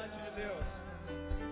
[0.00, 1.49] Diante de Deus.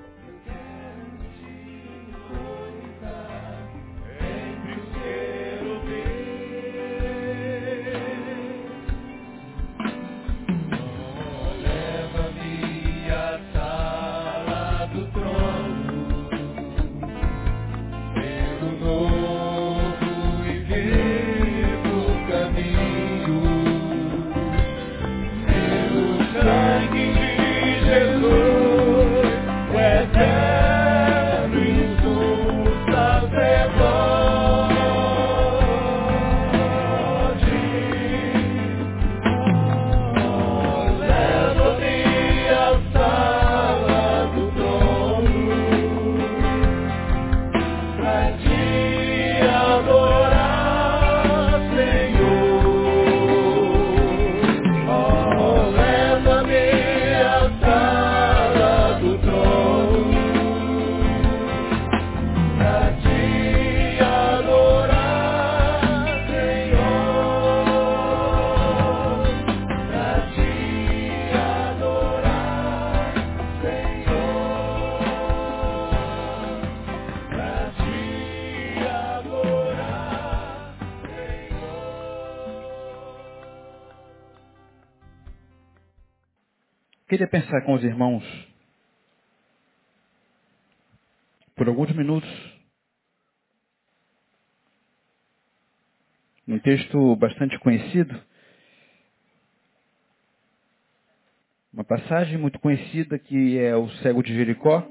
[87.41, 88.25] Pensar com os irmãos
[91.55, 92.28] por alguns minutos
[96.48, 98.20] um texto bastante conhecido,
[101.72, 104.84] uma passagem muito conhecida que é o cego de Jericó,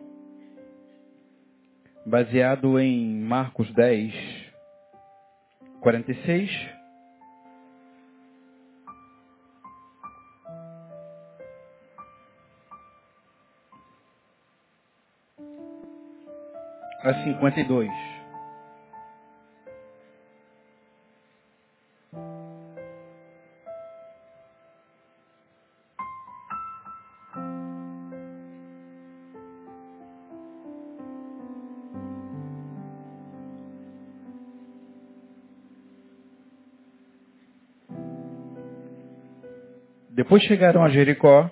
[2.05, 4.13] baseado em Marcos 10,
[5.81, 6.76] 46.
[17.07, 17.89] A 52.
[40.09, 41.49] Depois chegaram a Jericó,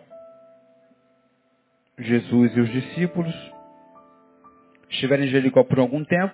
[1.98, 3.55] Jesus e os discípulos,
[4.96, 6.34] estiveram em Jericó por algum tempo.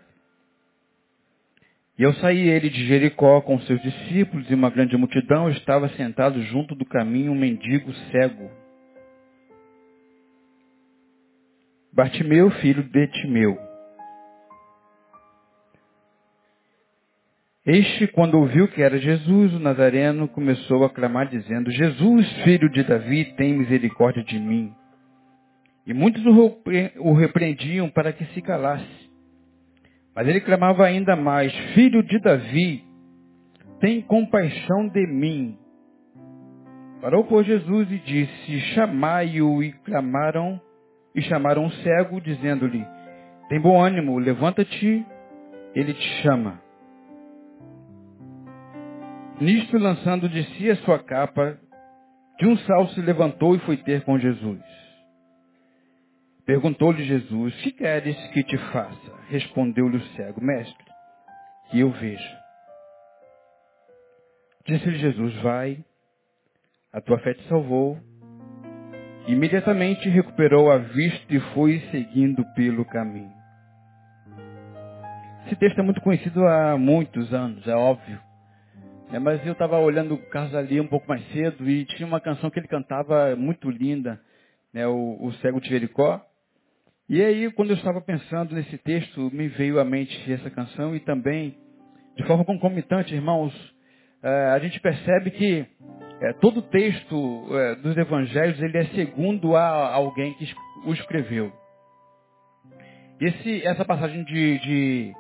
[1.98, 6.42] E ao sair ele de Jericó com seus discípulos e uma grande multidão, estava sentado
[6.44, 8.50] junto do caminho um mendigo cego.
[11.94, 13.58] Bartimeu, filho de Timeu.
[17.64, 22.84] Este, quando ouviu que era Jesus, o Nazareno, começou a clamar, dizendo, Jesus, filho de
[22.84, 24.74] Davi, tem misericórdia de mim.
[25.86, 29.10] E muitos o repre- o repreendiam para que se calasse.
[30.16, 32.84] Mas ele clamava ainda mais, Filho de Davi,
[33.80, 35.58] tem compaixão de mim.
[37.02, 40.62] Parou por Jesus e disse, chamai-o, e clamaram,
[41.16, 42.86] e chamaram o cego, dizendo-lhe,
[43.50, 45.04] tem bom ânimo, levanta-te,
[45.74, 46.62] ele te chama.
[49.40, 51.58] Nisto, lançando de si a sua capa,
[52.38, 54.81] de um salto se levantou e foi ter com Jesus.
[56.52, 59.16] Perguntou-lhe Jesus, que queres que te faça?
[59.30, 60.86] Respondeu-lhe o cego, mestre,
[61.70, 62.40] que eu veja.
[64.68, 65.82] Disse-lhe Jesus, vai,
[66.92, 67.98] a tua fé te salvou.
[69.28, 73.32] Imediatamente recuperou a vista e foi seguindo pelo caminho.
[75.46, 78.20] Esse texto é muito conhecido há muitos anos, é óbvio.
[79.14, 82.20] É, mas eu estava olhando o Carlos ali um pouco mais cedo e tinha uma
[82.20, 84.20] canção que ele cantava muito linda,
[84.74, 86.30] né, o, o Cego de.
[87.12, 91.00] E aí, quando eu estava pensando nesse texto, me veio à mente essa canção e
[91.02, 91.58] também,
[92.16, 93.54] de forma concomitante, irmãos,
[94.24, 95.66] eh, a gente percebe que
[96.22, 100.56] eh, todo texto eh, dos evangelhos ele é segundo a alguém que
[100.86, 101.52] o escreveu.
[103.20, 105.14] Esse, essa passagem de, de,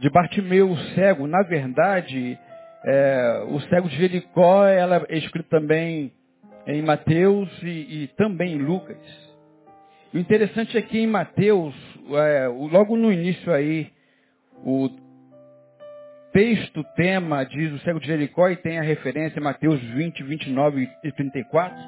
[0.00, 2.38] de Bartimeu, o cego, na verdade,
[2.84, 6.12] é, o cego de Jericó, ela é escrito também
[6.66, 9.29] em Mateus e, e também em Lucas.
[10.12, 11.74] O interessante é que em Mateus,
[12.10, 13.92] é, logo no início aí,
[14.64, 14.90] o
[16.32, 20.88] texto, tema, diz o cego de Jericó e tem a referência em Mateus 20, 29
[21.04, 21.78] e 34.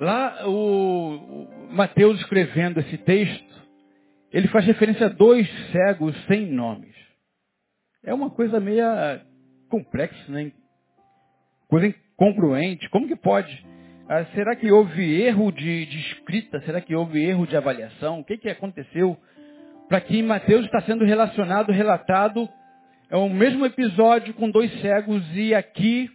[0.00, 3.54] Lá, o, Mateus escrevendo esse texto,
[4.32, 6.94] ele faz referência a dois cegos sem nomes.
[8.02, 9.22] É uma coisa meia
[9.68, 10.50] complexa, né?
[11.68, 12.88] Coisa incongruente.
[12.88, 13.66] Como que pode
[14.06, 16.60] Ah, será que houve erro de, de escrita?
[16.60, 18.20] Será que houve erro de avaliação?
[18.20, 19.16] O que, que aconteceu
[19.88, 22.48] para que Mateus está sendo relacionado, relatado,
[23.10, 26.10] é o mesmo episódio com dois cegos e aqui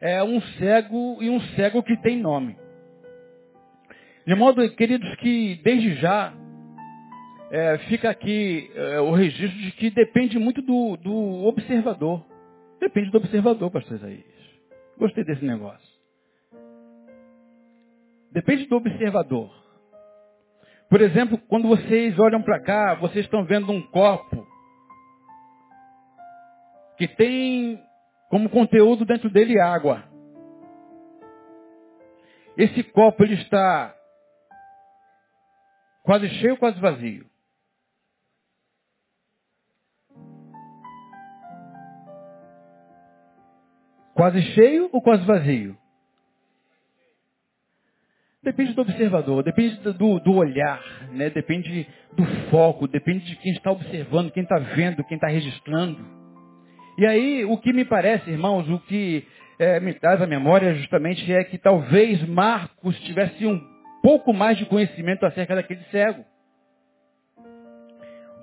[0.00, 2.56] é um cego e um cego que tem nome.
[4.26, 6.32] De modo, queridos, que desde já
[7.50, 12.24] é, fica aqui é, o registro de que depende muito do, do observador.
[12.80, 14.24] Depende do observador, pastor Isaías.
[14.98, 15.97] Gostei desse negócio.
[18.32, 19.50] Depende do observador.
[20.88, 24.46] Por exemplo, quando vocês olham para cá, vocês estão vendo um copo
[26.96, 27.82] que tem
[28.28, 30.04] como conteúdo dentro dele água.
[32.56, 33.94] Esse copo ele está
[36.02, 37.26] quase cheio, quase vazio.
[44.14, 45.78] Quase cheio ou quase vazio?
[48.42, 50.80] Depende do observador, depende do, do olhar,
[51.10, 51.28] né?
[51.28, 51.86] depende
[52.16, 55.98] do foco, depende de quem está observando, quem está vendo, quem está registrando.
[56.96, 59.26] E aí, o que me parece, irmãos, o que
[59.58, 63.60] é, me traz a memória justamente é que talvez Marcos tivesse um
[64.02, 66.24] pouco mais de conhecimento acerca daquele cego.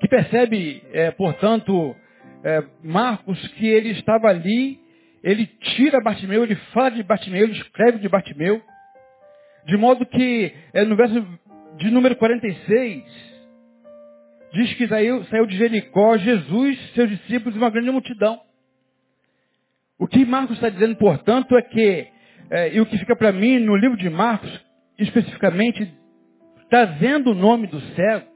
[0.01, 1.95] Que percebe, é, portanto,
[2.43, 4.77] é, Marcos que ele estava ali,
[5.23, 8.61] ele tira Bartimeu, ele fala de Bartimeu, ele escreve de Bartimeu,
[9.65, 11.25] de modo que é, no verso
[11.77, 13.03] de número 46,
[14.53, 18.39] diz que saiu, saiu de Jericó Jesus, seus discípulos e uma grande multidão.
[19.97, 22.07] O que Marcos está dizendo, portanto, é que,
[22.49, 24.49] é, e o que fica para mim no livro de Marcos,
[24.99, 25.91] especificamente,
[26.69, 28.27] trazendo o nome do cego,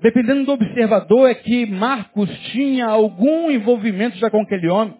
[0.00, 4.96] dependendo do observador, é que Marcos tinha algum envolvimento já com aquele homem.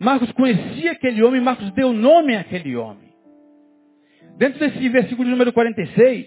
[0.00, 3.07] Marcos conhecia aquele homem, Marcos deu nome àquele homem.
[4.38, 6.26] Dentro desse versículo número 46,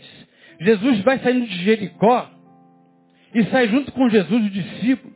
[0.60, 2.30] Jesus vai saindo de Jericó
[3.34, 5.16] e sai junto com Jesus os discípulos.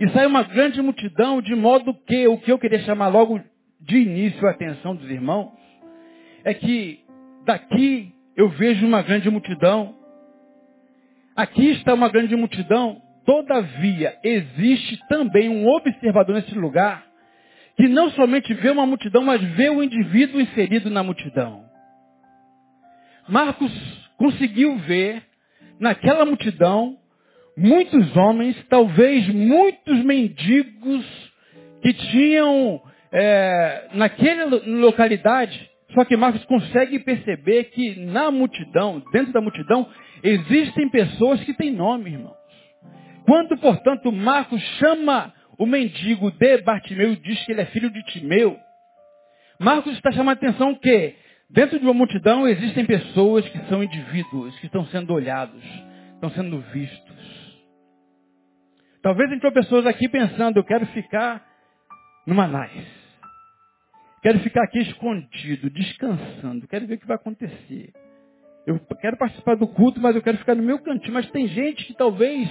[0.00, 3.40] E sai uma grande multidão, de modo que o que eu queria chamar logo
[3.80, 5.50] de início a atenção dos irmãos
[6.44, 7.00] é que
[7.44, 9.96] daqui eu vejo uma grande multidão.
[11.34, 13.02] Aqui está uma grande multidão.
[13.26, 17.04] Todavia, existe também um observador nesse lugar
[17.76, 21.67] que não somente vê uma multidão, mas vê o indivíduo inserido na multidão.
[23.28, 23.70] Marcos
[24.16, 25.22] conseguiu ver
[25.78, 26.96] naquela multidão
[27.56, 31.04] muitos homens, talvez muitos mendigos
[31.82, 32.80] que tinham
[33.12, 35.68] é, naquela localidade.
[35.92, 39.88] Só que Marcos consegue perceber que na multidão, dentro da multidão,
[40.22, 42.36] existem pessoas que têm nome, irmãos.
[43.24, 48.02] Quando, portanto, Marcos chama o mendigo de Bartimeu e diz que ele é filho de
[48.04, 48.56] Timeu,
[49.58, 51.16] Marcos está chamando a atenção que
[51.50, 55.64] Dentro de uma multidão existem pessoas que são indivíduos, que estão sendo olhados,
[56.14, 57.58] estão sendo vistos.
[59.02, 61.42] Talvez entrou pessoas aqui pensando, eu quero ficar
[62.26, 62.98] numa nice.
[64.22, 67.92] Quero ficar aqui escondido, descansando, quero ver o que vai acontecer.
[68.66, 71.14] Eu quero participar do culto, mas eu quero ficar no meu cantinho.
[71.14, 72.46] Mas tem gente que talvez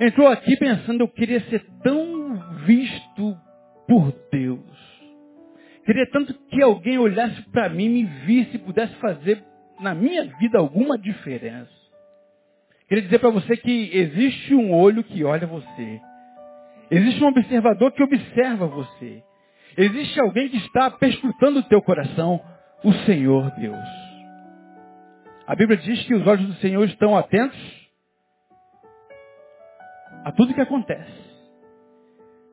[0.00, 3.36] entrou aqui pensando, eu queria ser tão visto
[3.86, 4.89] por Deus.
[5.84, 9.42] Queria tanto que alguém olhasse para mim, me visse pudesse fazer
[9.80, 11.70] na minha vida alguma diferença.
[12.86, 16.00] Queria dizer para você que existe um olho que olha você.
[16.90, 19.22] Existe um observador que observa você.
[19.76, 22.40] Existe alguém que está perscrutando o teu coração,
[22.82, 23.78] o Senhor Deus.
[25.46, 27.58] A Bíblia diz que os olhos do Senhor estão atentos
[30.24, 31.30] a tudo que acontece.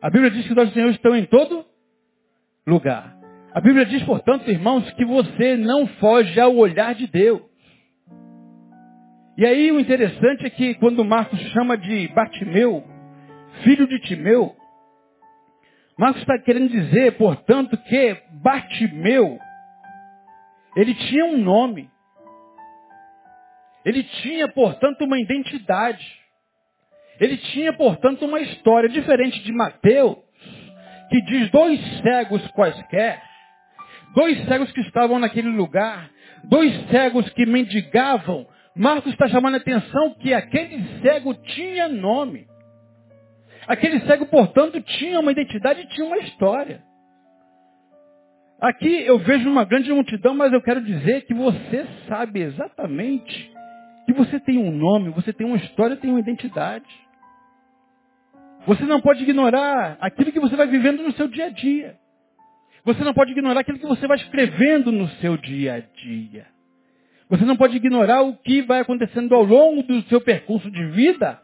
[0.01, 1.65] A Bíblia diz que os olhos do Senhor estão em todo
[2.67, 3.17] lugar.
[3.53, 7.41] A Bíblia diz, portanto, irmãos, que você não foge ao olhar de Deus.
[9.37, 12.83] E aí o interessante é que quando Marcos chama de Bartimeu,
[13.63, 14.55] filho de Timeu,
[15.97, 19.39] Marcos está querendo dizer, portanto, que Bartimeu,
[20.75, 21.89] ele tinha um nome.
[23.83, 26.05] Ele tinha, portanto, uma identidade.
[27.19, 30.17] Ele tinha, portanto, uma história diferente de Mateus,
[31.09, 33.21] que diz dois cegos quaisquer,
[34.13, 36.09] dois cegos que estavam naquele lugar,
[36.43, 38.45] dois cegos que mendigavam.
[38.75, 42.45] Marcos está chamando a atenção que aquele cego tinha nome.
[43.67, 46.81] Aquele cego, portanto, tinha uma identidade, tinha uma história.
[48.61, 53.51] Aqui eu vejo uma grande multidão, mas eu quero dizer que você sabe exatamente
[54.07, 56.85] que você tem um nome, você tem uma história, tem uma identidade.
[58.65, 61.95] Você não pode ignorar aquilo que você vai vivendo no seu dia a dia.
[62.83, 66.47] Você não pode ignorar aquilo que você vai escrevendo no seu dia a dia.
[67.29, 71.41] Você não pode ignorar o que vai acontecendo ao longo do seu percurso de vida.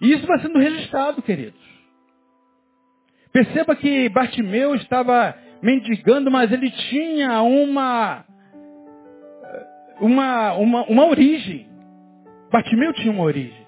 [0.00, 1.60] E isso vai sendo registrado, queridos.
[3.32, 8.24] Perceba que Bartimeu estava mendigando, mas ele tinha uma,
[10.00, 11.68] uma, uma, uma origem.
[12.50, 13.65] Bartimeu tinha uma origem.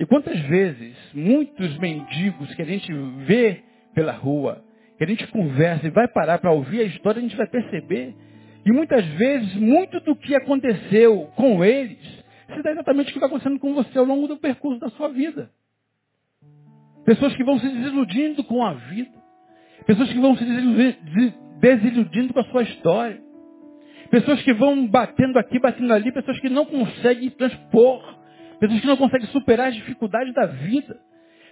[0.00, 2.90] E quantas vezes muitos mendigos que a gente
[3.26, 3.62] vê
[3.94, 4.64] pela rua,
[4.96, 8.14] que a gente conversa e vai parar para ouvir a história, a gente vai perceber
[8.64, 11.98] que muitas vezes muito do que aconteceu com eles
[12.54, 15.08] se dá exatamente o que está acontecendo com você ao longo do percurso da sua
[15.08, 15.50] vida.
[17.04, 19.12] Pessoas que vão se desiludindo com a vida.
[19.86, 23.20] Pessoas que vão se desiludindo com a sua história.
[24.10, 28.19] Pessoas que vão batendo aqui, batendo ali, pessoas que não conseguem transpor,
[28.60, 31.00] pessoas que não conseguem superar as dificuldades da vida,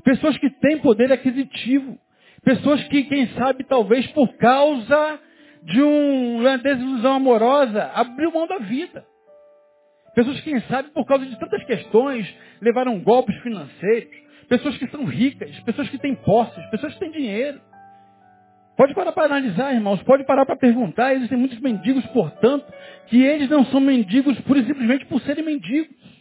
[0.04, 1.98] pessoas que têm poder aquisitivo,
[2.44, 5.18] pessoas que, quem sabe, talvez por causa
[5.62, 9.04] de uma desilusão amorosa, abriu mão da vida.
[10.14, 14.10] Pessoas que, quem sabe, por causa de tantas questões, levaram golpes financeiros.
[14.48, 17.60] Pessoas que são ricas, pessoas que têm posses, pessoas que têm dinheiro.
[18.76, 20.02] Pode parar para analisar, irmãos.
[20.04, 21.14] Pode parar para perguntar.
[21.14, 22.64] Existem muitos mendigos, portanto,
[23.08, 26.17] que eles não são mendigos pura simplesmente por serem mendigos.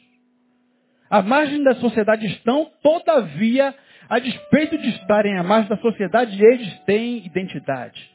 [1.10, 3.74] À margem da sociedade estão, todavia,
[4.10, 8.10] a despeito de estarem à margem da sociedade, eles têm identidade.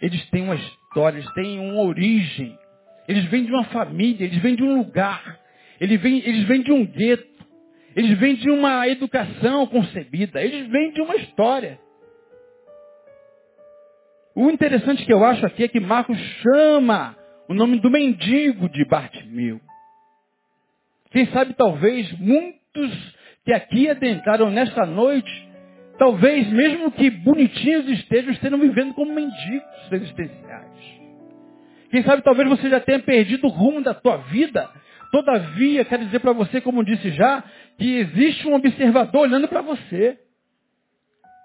[0.00, 2.58] Eles têm uma história, eles têm uma origem.
[3.08, 5.38] Eles vêm de uma família, eles vêm de um lugar.
[5.80, 7.36] Eles vêm, eles vêm de um gueto.
[7.94, 10.42] Eles vêm de uma educação concebida.
[10.42, 11.78] Eles vêm de uma história.
[14.34, 17.16] O interessante que eu acho aqui é que Marcos chama
[17.48, 19.60] o nome do mendigo de Bartimeu.
[21.10, 25.48] Quem sabe talvez muitos que aqui adentraram nesta noite,
[25.98, 30.66] talvez mesmo que bonitinhos estejam, estejam vivendo como mendigos existenciais.
[31.90, 34.68] Quem sabe talvez você já tenha perdido o rumo da tua vida.
[35.12, 37.44] Todavia, quero dizer para você, como disse já,
[37.78, 40.18] que existe um observador olhando para você,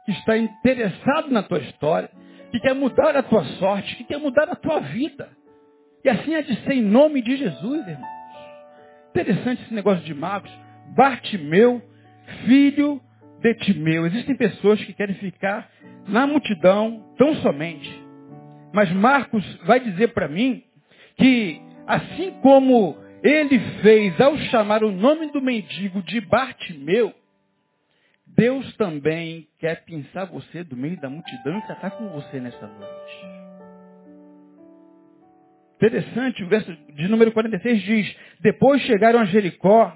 [0.05, 2.09] que está interessado na tua história,
[2.51, 5.29] que quer mudar a tua sorte, que quer mudar a tua vida.
[6.03, 8.20] E assim é de ser em nome de Jesus, irmãos.
[9.11, 10.51] Interessante esse negócio de Marcos.
[10.95, 11.81] Bartimeu,
[12.45, 13.01] filho
[13.41, 14.05] de Timeu.
[14.05, 15.69] Existem pessoas que querem ficar
[16.07, 18.01] na multidão tão somente.
[18.73, 20.63] Mas Marcos vai dizer para mim
[21.17, 27.13] que, assim como ele fez ao chamar o nome do mendigo de Bartimeu,
[28.25, 33.40] Deus também quer pensar você do meio da multidão e tratar com você nessa noite.
[35.81, 39.91] Interessante, o verso de número 46 diz, depois chegaram a Jericó,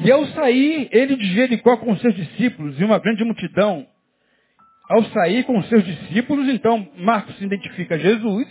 [0.00, 3.86] e ao sair ele de Jericó com seus discípulos e uma grande multidão,
[4.90, 8.46] ao sair com seus discípulos, então Marcos identifica Jesus,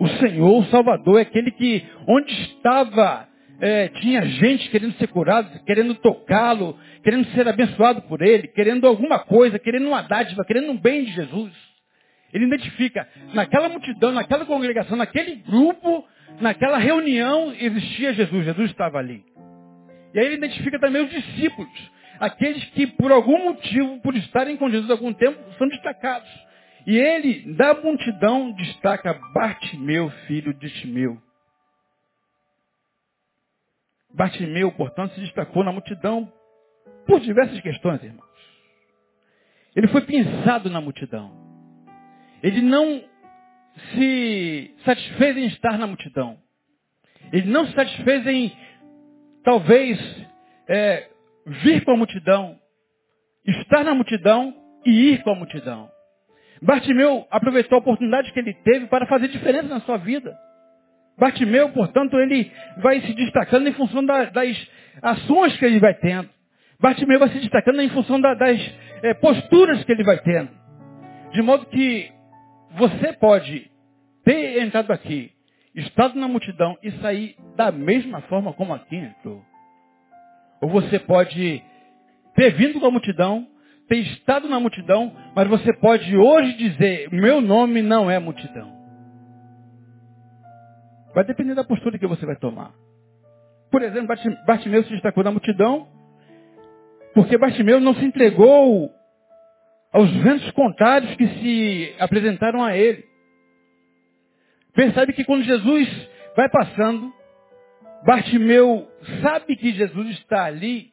[0.00, 3.28] o Senhor, o Salvador, é aquele que, onde estava,
[3.60, 9.20] é, tinha gente querendo ser curado, querendo tocá-lo, querendo ser abençoado por ele, querendo alguma
[9.20, 11.69] coisa, querendo uma dádiva, querendo um bem de Jesus.
[12.32, 16.06] Ele identifica, naquela multidão, naquela congregação, naquele grupo,
[16.40, 19.24] naquela reunião, existia Jesus, Jesus estava ali.
[20.14, 24.70] E aí ele identifica também os discípulos, aqueles que por algum motivo, por estarem com
[24.70, 26.28] Jesus há algum tempo, são destacados.
[26.86, 31.20] E ele, da multidão, destaca Bartimeu, filho de Timeu.
[34.12, 36.32] Bartimeu, portanto, se destacou na multidão
[37.06, 38.28] por diversas questões, irmãos.
[39.76, 41.39] Ele foi pensado na multidão.
[42.42, 43.02] Ele não
[43.94, 46.38] se satisfez em estar na multidão.
[47.32, 48.52] Ele não se satisfez em,
[49.44, 49.98] talvez,
[50.68, 51.08] é,
[51.46, 52.58] vir com a multidão,
[53.46, 54.54] estar na multidão
[54.84, 55.88] e ir com a multidão.
[56.62, 60.36] Bartimeu aproveitou a oportunidade que ele teve para fazer diferença na sua vida.
[61.18, 64.30] Bartimeu, portanto, ele vai se destacando em função das
[65.02, 66.28] ações que ele vai tendo.
[66.78, 68.38] Bartimeu vai se destacando em função das
[69.02, 70.50] é, posturas que ele vai tendo.
[71.32, 72.10] De modo que
[72.76, 73.70] você pode
[74.24, 75.32] ter entrado aqui,
[75.74, 79.42] estado na multidão e sair da mesma forma como aqui entrou.
[80.60, 81.62] Ou você pode
[82.34, 83.46] ter vindo com a multidão,
[83.88, 88.78] ter estado na multidão, mas você pode hoje dizer, meu nome não é multidão.
[91.14, 92.72] Vai depender da postura que você vai tomar.
[93.70, 94.14] Por exemplo,
[94.46, 95.88] Bartimeu se destacou na multidão,
[97.14, 98.90] porque Bartimeu não se entregou
[99.92, 103.04] aos ventos contrários que se apresentaram a ele.
[104.74, 107.12] Percebe que quando Jesus vai passando,
[108.06, 108.88] Bartimeu
[109.20, 110.90] sabe que Jesus está ali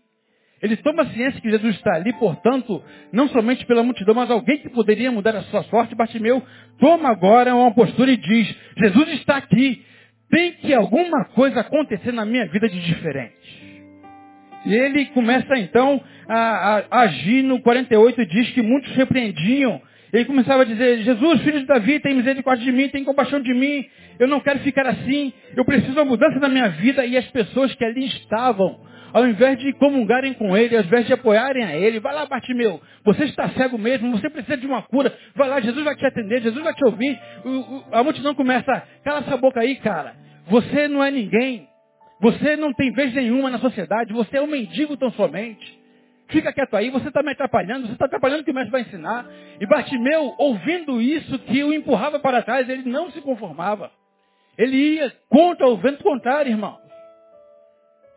[0.62, 4.70] Ele toma ciência que Jesus está ali, portanto, não somente pela multidão, mas alguém que
[4.70, 5.96] poderia mudar a sua sorte.
[5.96, 6.42] Bartimeu
[6.80, 9.86] toma agora uma postura e diz, Jesus está aqui.
[10.30, 13.67] Tem que alguma coisa acontecer na minha vida de diferente.
[14.68, 19.82] E ele começa então a, a, a agir no 48 e diz que muitos repreendiam.
[20.12, 23.54] Ele começava a dizer, Jesus, filho de Davi, tem misericórdia de mim, tem compaixão de
[23.54, 23.86] mim.
[24.20, 25.34] Eu não quero ficar assim.
[25.56, 27.06] Eu preciso de uma mudança na minha vida.
[27.06, 28.80] E as pessoas que ali estavam,
[29.14, 32.82] ao invés de comungarem com ele, ao invés de apoiarem a ele, vai lá, Bartimeu,
[33.06, 36.42] você está cego mesmo, você precisa de uma cura, vai lá, Jesus vai te atender,
[36.42, 37.18] Jesus vai te ouvir.
[37.92, 40.14] A multidão começa, cala essa boca aí, cara,
[40.48, 41.68] você não é ninguém,
[42.20, 45.78] você não tem vez nenhuma na sociedade, você é um mendigo tão somente.
[46.30, 48.82] Fica quieto aí, você está me atrapalhando, você está atrapalhando o que o mestre vai
[48.82, 49.26] ensinar.
[49.62, 53.92] E Bartimeu, ouvindo isso, que o empurrava para trás, ele não se conformava.
[54.58, 56.78] Ele ia contra o vento contrário, irmão.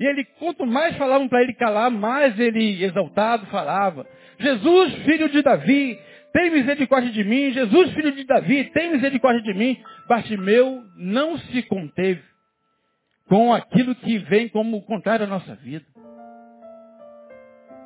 [0.00, 4.06] E ele, quanto mais falavam para ele calar, mais ele, exaltado, falava.
[4.38, 5.98] Jesus, filho de Davi,
[6.32, 7.52] tem misericórdia de mim.
[7.52, 9.78] Jesus, filho de Davi, tem misericórdia de mim.
[10.08, 12.22] Bartimeu não se conteve
[13.30, 15.86] com aquilo que vem como contrário à nossa vida.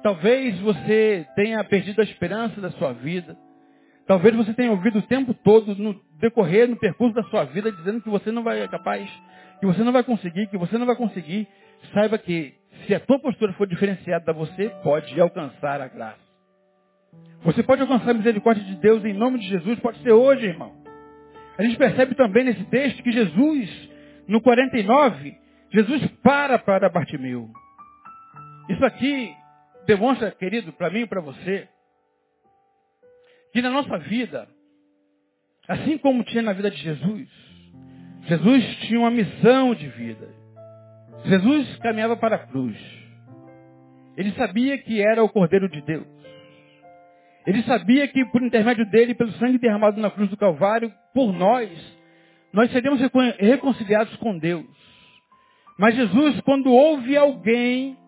[0.02, 3.36] Talvez você tenha perdido a esperança da sua vida.
[4.06, 8.02] Talvez você tenha ouvido o tempo todo, no decorrer, no percurso da sua vida, dizendo
[8.02, 9.08] que você não vai ser capaz,
[9.60, 11.46] que você não vai conseguir, que você não vai conseguir
[11.92, 12.54] saiba que
[12.86, 16.24] se a tua postura for diferenciada, você pode alcançar a graça.
[17.44, 20.72] Você pode alcançar a misericórdia de Deus em nome de Jesus, pode ser hoje, irmão.
[21.58, 23.90] A gente percebe também nesse texto que Jesus,
[24.26, 25.36] no 49,
[25.72, 27.50] Jesus para para Bartimeu.
[28.68, 29.34] Isso aqui
[29.86, 31.68] demonstra, querido, para mim e para você,
[33.52, 34.48] que na nossa vida,
[35.68, 37.28] assim como tinha na vida de Jesus,
[38.22, 40.28] Jesus tinha uma missão de vida.
[41.26, 42.76] Jesus caminhava para a cruz.
[44.16, 46.06] Ele sabia que era o Cordeiro de Deus.
[47.46, 51.70] Ele sabia que por intermédio dele, pelo sangue derramado na cruz do Calvário, por nós,
[52.54, 53.00] nós seríamos
[53.38, 54.64] reconciliados com Deus.
[55.78, 57.98] Mas Jesus, quando ouve alguém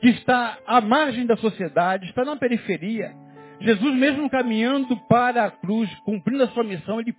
[0.00, 3.12] que está à margem da sociedade, está na periferia,
[3.60, 7.14] Jesus mesmo caminhando para a cruz, cumprindo a sua missão, ele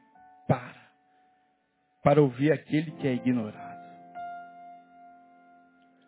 [0.48, 0.86] para
[2.04, 3.66] para ouvir aquele que é ignorado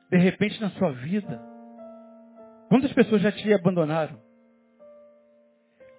[0.10, 1.42] de repente na sua vida?
[2.70, 4.20] Quantas pessoas já te abandonaram?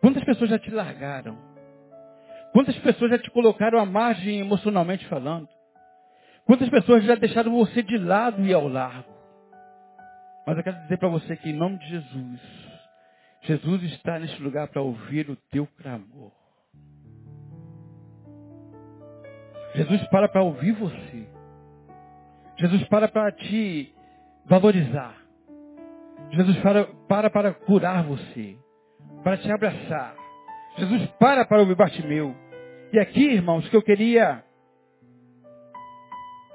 [0.01, 1.38] Quantas pessoas já te largaram?
[2.52, 5.48] Quantas pessoas já te colocaram à margem emocionalmente falando?
[6.44, 9.12] Quantas pessoas já deixaram você de lado e ao largo?
[10.46, 12.40] Mas eu quero dizer para você que em nome de Jesus,
[13.42, 16.32] Jesus está neste lugar para ouvir o teu clamor.
[19.74, 21.28] Jesus para para ouvir você.
[22.56, 23.94] Jesus para para te
[24.46, 25.14] valorizar.
[26.30, 28.56] Jesus para, para para curar você,
[29.22, 30.17] para te abraçar.
[30.78, 32.34] Jesus para para ouvir Bartimeu.
[32.92, 34.44] E aqui, irmãos, que eu queria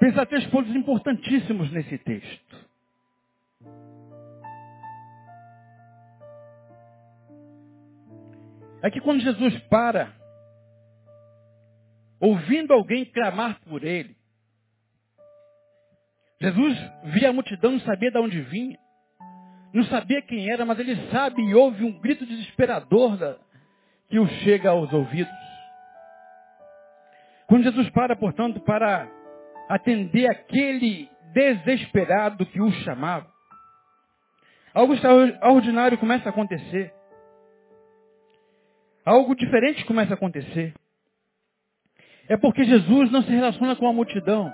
[0.00, 2.64] pensar três pontos importantíssimos nesse texto.
[8.82, 10.12] É que quando Jesus para,
[12.20, 14.16] ouvindo alguém clamar por ele,
[16.40, 18.78] Jesus via a multidão, não sabia de onde vinha.
[19.72, 23.38] Não sabia quem era, mas ele sabe e ouve um grito desesperador da,
[24.08, 25.32] que o chega aos ouvidos.
[27.46, 29.08] Quando Jesus para, portanto, para
[29.68, 33.26] atender aquele desesperado que o chamava,
[34.72, 36.92] algo extraordinário começa a acontecer.
[39.04, 40.74] Algo diferente começa a acontecer.
[42.28, 44.50] É porque Jesus não se relaciona com a multidão.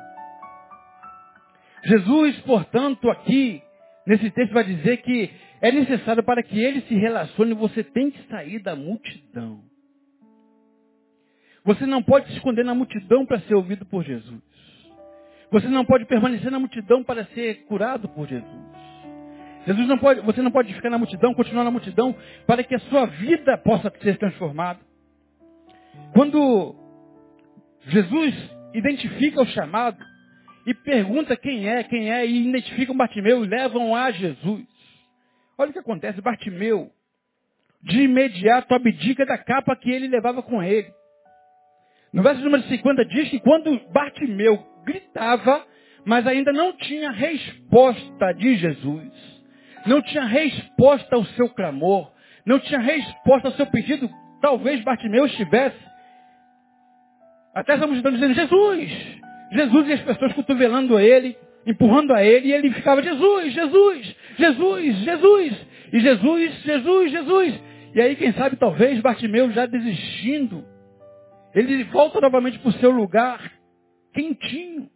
[1.85, 3.63] Jesus, portanto, aqui,
[4.07, 8.23] nesse texto, vai dizer que é necessário para que ele se relacione, você tem que
[8.29, 9.63] sair da multidão.
[11.65, 14.41] Você não pode se esconder na multidão para ser ouvido por Jesus.
[15.51, 18.71] Você não pode permanecer na multidão para ser curado por Jesus.
[19.67, 22.81] Jesus não pode, você não pode ficar na multidão, continuar na multidão, para que a
[22.81, 24.81] sua vida possa ser transformada.
[26.15, 26.75] Quando
[27.83, 28.35] Jesus
[28.73, 29.99] identifica o chamado,
[30.67, 34.70] e pergunta quem é, quem é, e identificam Bartimeu e levam a Jesus.
[35.61, 36.91] Olha o que acontece, Bartimeu,
[37.83, 40.91] de imediato abdica da capa que ele levava com ele.
[42.15, 45.63] No verso número 50 diz que quando Bartimeu gritava,
[46.07, 49.13] mas ainda não tinha resposta de Jesus,
[49.85, 52.11] não tinha resposta ao seu clamor,
[52.47, 54.09] não tinha resposta ao seu pedido,
[54.41, 55.77] talvez Bartimeu estivesse
[57.55, 58.91] até essa multidão dizendo, Jesus,
[59.53, 64.97] Jesus e as pessoas cotovelando ele, empurrando a ele, e ele ficava, Jesus, Jesus, Jesus,
[64.97, 67.61] Jesus, e Jesus, Jesus, Jesus.
[67.95, 70.65] E aí, quem sabe, talvez, Bartimeu já desistindo,
[71.55, 73.53] ele volta novamente para o seu lugar
[74.13, 74.89] quentinho,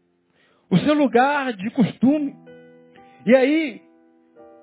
[0.70, 2.34] o seu lugar de costume.
[3.26, 3.82] E aí,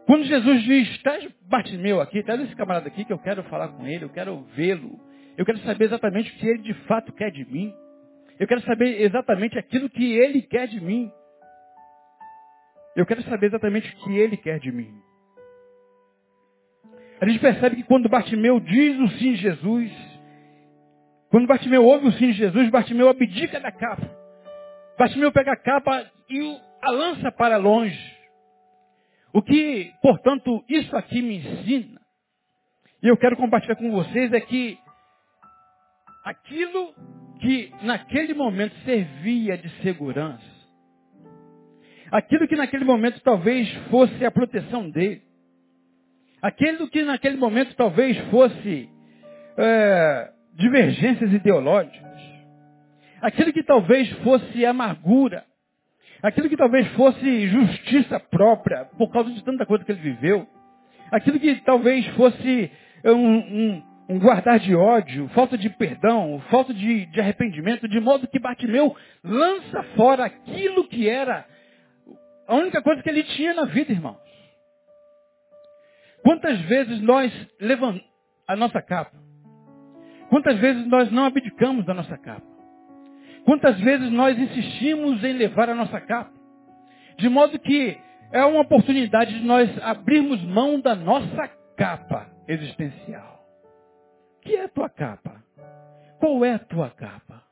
[0.05, 3.85] quando Jesus diz, traz Bartimeu aqui, traz esse camarada aqui que eu quero falar com
[3.85, 4.99] ele, eu quero vê-lo,
[5.37, 7.73] eu quero saber exatamente o que ele de fato quer de mim.
[8.39, 11.11] Eu quero saber exatamente aquilo que ele quer de mim.
[12.95, 14.93] Eu quero saber exatamente o que ele quer de mim.
[17.21, 19.91] A gente percebe que quando Bartimeu diz o sim de Jesus,
[21.29, 24.09] quando Bartimeu ouve o sim de Jesus, Bartimeu abdica da capa.
[24.97, 28.17] Bartimeu pega a capa e a lança para longe.
[29.33, 32.01] O que, portanto, isso aqui me ensina,
[33.01, 34.77] e eu quero compartilhar com vocês, é que
[36.23, 36.93] aquilo
[37.39, 40.50] que naquele momento servia de segurança,
[42.11, 45.21] aquilo que naquele momento talvez fosse a proteção dele,
[46.41, 48.89] aquilo que naquele momento talvez fosse
[49.57, 52.01] é, divergências ideológicas,
[53.21, 55.45] aquilo que talvez fosse amargura,
[56.21, 60.45] aquilo que talvez fosse justiça própria, por causa de tanta coisa que ele viveu,
[61.11, 62.69] aquilo que talvez fosse
[63.05, 68.27] um, um, um guardar de ódio, falta de perdão, falta de, de arrependimento, de modo
[68.27, 71.45] que Bartimeu lança fora aquilo que era
[72.51, 74.19] a única coisa que ele tinha na vida, irmãos.
[76.21, 78.11] Quantas vezes nós levantamos
[78.45, 79.17] a nossa capa?
[80.29, 82.45] Quantas vezes nós não abdicamos da nossa capa?
[83.45, 86.33] Quantas vezes nós insistimos em levar a nossa capa?
[87.17, 87.97] De modo que
[88.33, 93.45] é uma oportunidade de nós abrirmos mão da nossa capa existencial.
[94.37, 95.41] O que é a tua capa?
[96.19, 97.43] Qual é a tua capa?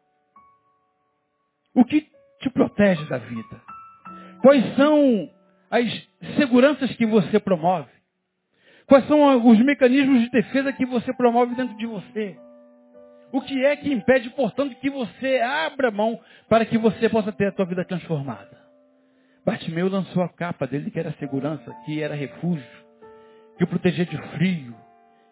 [1.73, 2.05] O que
[2.41, 3.68] te protege da vida?
[4.41, 5.30] Quais são
[5.69, 7.89] as seguranças que você promove?
[8.88, 12.38] Quais são os mecanismos de defesa que você promove dentro de você?
[13.32, 17.47] O que é que impede, portanto, que você abra mão para que você possa ter
[17.47, 18.58] a tua vida transformada?
[19.45, 22.65] Bartimeu lançou a capa dele, que era segurança, que era refúgio,
[23.58, 24.75] que o protegia de frio,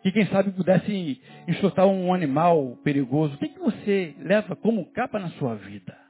[0.04, 3.36] que quem sabe pudesse enxotar um animal perigoso.
[3.36, 6.07] O que, que você leva como capa na sua vida?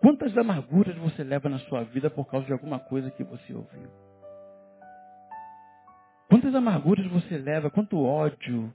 [0.00, 3.90] Quantas amarguras você leva na sua vida por causa de alguma coisa que você ouviu?
[6.28, 8.72] Quantas amarguras você leva, quanto ódio,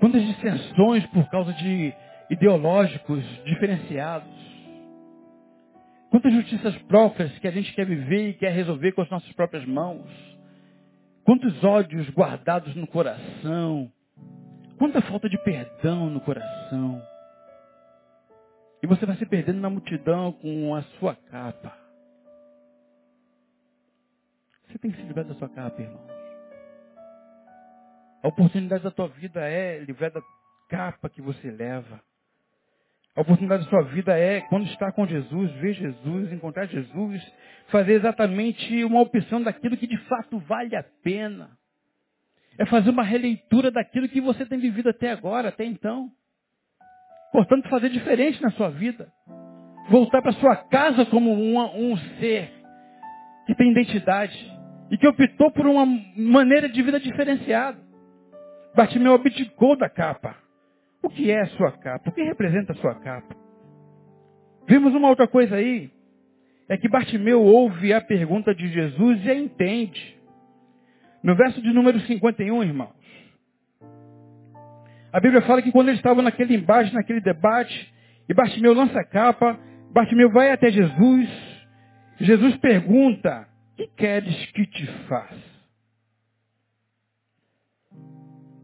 [0.00, 1.94] quantas dissensões por causa de
[2.28, 4.28] ideológicos diferenciados,
[6.10, 9.64] quantas justiças próprias que a gente quer viver e quer resolver com as nossas próprias
[9.64, 10.06] mãos,
[11.24, 13.90] quantos ódios guardados no coração,
[14.78, 17.11] quanta falta de perdão no coração.
[18.82, 21.72] E você vai se perdendo na multidão com a sua capa.
[24.66, 26.10] Você tem que se livrar da sua capa, irmãos.
[28.22, 30.22] A oportunidade da tua vida é livrar da
[30.68, 32.00] capa que você leva.
[33.14, 37.22] A oportunidade da sua vida é, quando está com Jesus, ver Jesus, encontrar Jesus,
[37.68, 41.50] fazer exatamente uma opção daquilo que de fato vale a pena.
[42.58, 46.10] É fazer uma releitura daquilo que você tem vivido até agora, até então.
[47.32, 49.08] Portanto, fazer diferente na sua vida.
[49.88, 52.52] Voltar para sua casa como um ser
[53.46, 54.52] que tem identidade
[54.90, 57.78] e que optou por uma maneira de vida diferenciada.
[58.76, 60.36] Bartimeu abdicou da capa.
[61.02, 62.10] O que é a sua capa?
[62.10, 63.34] O que representa a sua capa?
[64.68, 65.90] Vimos uma outra coisa aí.
[66.68, 70.20] É que Bartimeu ouve a pergunta de Jesus e a entende.
[71.22, 73.01] No verso de número 51, irmãos.
[75.12, 77.92] A Bíblia fala que quando eles estavam naquele embate, naquele debate,
[78.28, 79.58] e Bartimeu lança a capa,
[79.92, 81.28] Bartimeu vai até Jesus.
[82.18, 83.46] Jesus pergunta,
[83.76, 85.52] que queres que te faça?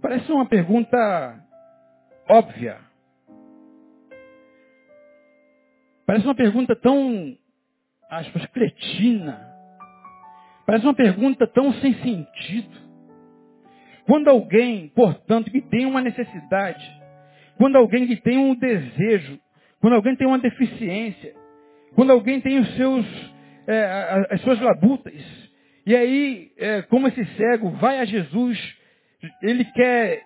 [0.01, 1.45] Parece uma pergunta
[2.29, 2.79] óbvia.
[6.07, 7.37] Parece uma pergunta tão,
[8.09, 9.39] aspas, cretina.
[10.65, 12.88] Parece uma pergunta tão sem sentido.
[14.09, 16.83] Quando alguém, portanto, que tem uma necessidade,
[17.59, 19.39] quando alguém que tem um desejo,
[19.83, 21.35] quando alguém tem uma deficiência,
[21.95, 23.07] quando alguém tem os seus
[23.67, 25.13] é, as suas labutas.
[25.85, 28.59] E aí, é, como esse cego vai a Jesus,
[29.43, 30.23] ele quer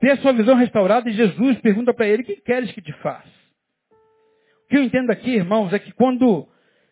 [0.00, 2.92] ter a sua visão restaurada e Jesus pergunta para ele, o que queres que te
[3.02, 3.28] faça?
[4.64, 6.48] O que eu entendo aqui, irmãos, é que quando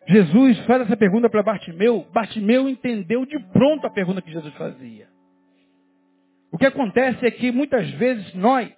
[0.07, 5.14] Jesus faz essa pergunta para Bartimeu, Bartimeu entendeu de pronto a pergunta que Jesus fazia.
[6.55, 8.73] O que acontece é que muitas vezes nós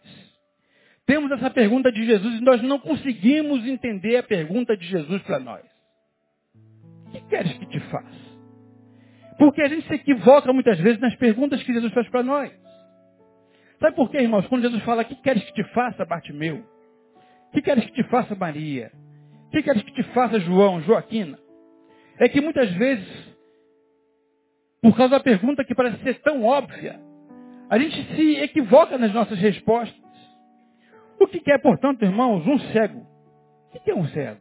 [1.05, 5.39] temos essa pergunta de Jesus e nós não conseguimos entender a pergunta de Jesus para
[5.39, 5.63] nós.
[7.05, 8.27] O que queres que te faça?
[9.37, 12.51] Porque a gente se equivoca muitas vezes nas perguntas que Jesus faz para nós.
[13.79, 14.47] Sabe por quê, irmãos?
[14.47, 16.65] Quando Jesus fala, o que queres que te faça, Bartimeu?
[17.49, 18.91] O que queres que te faça, Maria?
[19.49, 21.39] O que queres que te faça, João, Joaquina?
[22.19, 23.37] É que muitas vezes,
[24.81, 27.05] por causa da pergunta que parece ser tão óbvia,
[27.69, 30.07] a gente se equivoca nas nossas respostas.
[31.19, 33.07] O que quer, portanto, irmãos, um cego?
[33.75, 34.41] O que é um cego?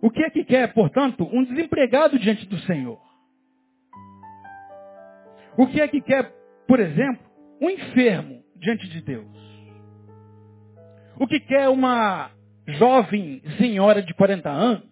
[0.00, 3.00] O que é que quer, portanto, um desempregado diante do Senhor?
[5.56, 6.32] O que é que quer,
[6.66, 7.20] por exemplo,
[7.60, 9.26] um enfermo diante de Deus?
[11.18, 12.30] O que quer uma
[12.66, 14.88] jovem senhora de 40 anos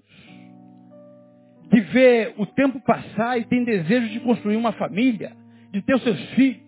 [1.70, 5.36] que vê o tempo passar e tem desejo de construir uma família,
[5.70, 6.65] de ter os seus filhos?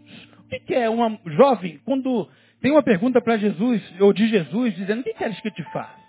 [0.48, 2.26] O que quer uma jovem quando
[2.62, 5.62] tem uma pergunta para Jesus, ou de Jesus, dizendo, o que queres que eu te
[5.64, 6.00] faça?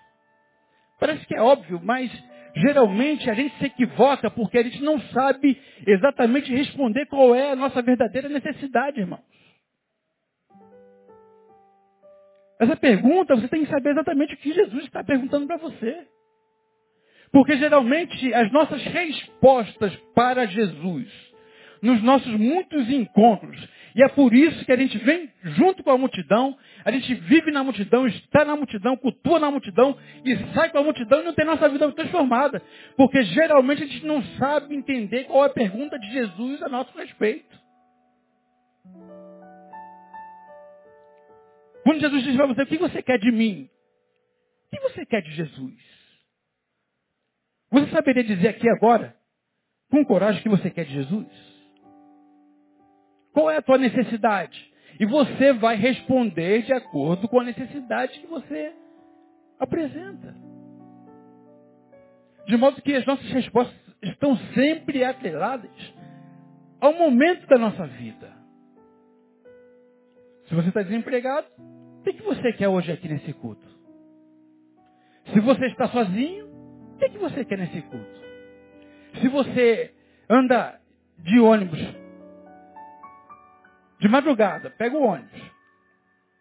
[0.98, 2.10] Parece que é óbvio, mas
[2.56, 7.56] geralmente a gente se equivoca porque a gente não sabe exatamente responder qual é a
[7.56, 9.28] nossa verdadeira necessidade, irmãos.
[12.62, 16.08] Essa pergunta você tem que saber exatamente o que Jesus está perguntando para você.
[17.30, 21.08] Porque geralmente as nossas respostas para Jesus,
[21.82, 25.98] nos nossos muitos encontros, e é por isso que a gente vem junto com a
[25.98, 30.78] multidão, a gente vive na multidão, está na multidão, cultua na multidão e sai com
[30.78, 32.62] a multidão e não tem nossa vida transformada.
[32.96, 36.96] Porque geralmente a gente não sabe entender qual é a pergunta de Jesus a nosso
[36.98, 37.58] respeito.
[41.84, 43.70] Quando Jesus diz para você, o que você quer de mim?
[44.68, 45.74] O que você quer de Jesus?
[47.72, 49.16] Você saberia dizer aqui agora,
[49.90, 51.28] com coragem, o que você quer de Jesus?
[53.40, 54.70] Qual é a tua necessidade?
[55.00, 58.74] E você vai responder de acordo com a necessidade que você
[59.58, 60.36] apresenta.
[62.46, 65.72] De modo que as nossas respostas estão sempre atreladas
[66.82, 68.30] ao momento da nossa vida.
[70.50, 73.66] Se você está desempregado, o que, você quer hoje aqui nesse culto?
[75.32, 78.20] Se você está sozinho, o que, você quer nesse culto?
[79.22, 79.94] Se você
[80.30, 80.78] anda
[81.20, 81.80] de ônibus
[84.00, 85.42] de madrugada, pega o ônibus,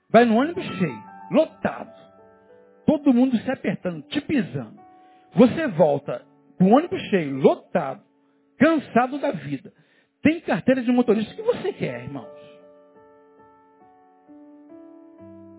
[0.08, 1.92] vai no ônibus cheio, lotado,
[2.86, 4.78] todo mundo se apertando, te pisando.
[5.34, 6.24] Você volta
[6.56, 8.02] com o ônibus cheio, lotado,
[8.58, 9.72] cansado da vida.
[10.22, 11.32] Tem carteira de motorista.
[11.32, 12.26] O que você quer, irmãos?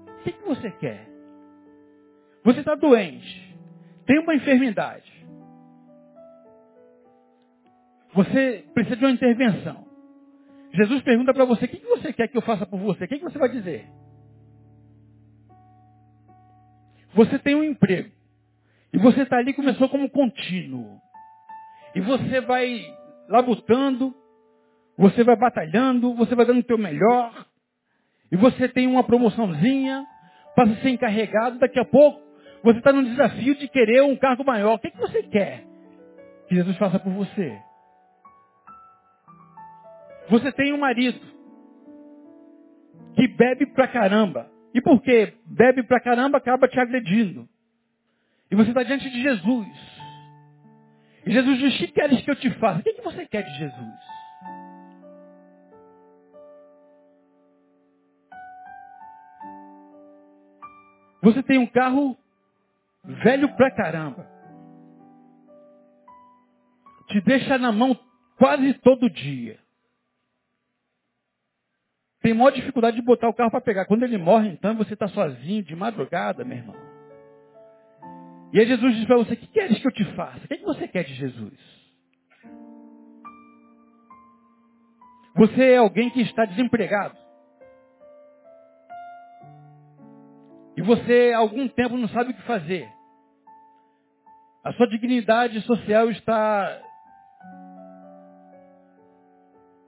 [0.08, 1.08] O que, que você quer?
[2.44, 3.58] Você está doente.
[4.06, 5.10] Tem uma enfermidade.
[8.14, 9.89] Você precisa de uma intervenção.
[10.74, 13.06] Jesus pergunta para você, o que, você quer que eu faça por você?
[13.06, 13.88] O que, que você vai dizer?
[17.14, 18.12] Você tem um emprego.
[18.94, 21.00] E você está ali começou como contínuo.
[21.96, 22.82] E você vai
[23.28, 24.14] labutando,
[24.98, 27.46] você vai batalhando, você vai dando o teu melhor.
[28.32, 30.06] E você tem uma promoçãozinha,
[30.56, 32.30] passa a ser encarregado, daqui a pouco
[32.62, 34.76] você está num desafio de querer um cargo maior.
[34.76, 35.64] O que, que você quer
[36.48, 37.69] que Jesus faça por você?
[40.30, 41.20] Você tem um marido
[43.16, 44.50] que bebe pra caramba.
[44.74, 45.34] E por quê?
[45.46, 47.50] Bebe pra caramba, acaba te agredindo.
[48.52, 49.68] E você está diante de Jesus.
[51.26, 52.80] E Jesus diz, o que queres que eu te faça?
[52.80, 54.00] O que, que você quer de Jesus?
[61.22, 62.18] Você tem um carro
[63.04, 64.28] velho pra caramba.
[67.08, 67.98] Te deixa na mão
[68.38, 69.60] quase todo dia.
[72.22, 73.86] Tem maior dificuldade de botar o carro para pegar.
[73.86, 76.76] Quando ele morre, então, você está sozinho, de madrugada, meu irmão.
[78.52, 80.44] E aí Jesus diz para você, o que queres que eu te faça?
[80.44, 81.80] O que, é que você quer de Jesus?
[85.36, 87.16] Você é alguém que está desempregado.
[90.76, 92.90] E você, há algum tempo, não sabe o que fazer.
[94.64, 96.82] A sua dignidade social está